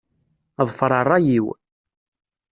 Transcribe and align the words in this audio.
Ḍfeṛ 0.67 0.91
ṛṛay-iw. 1.01 1.45